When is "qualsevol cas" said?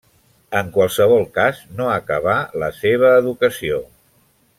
0.77-1.59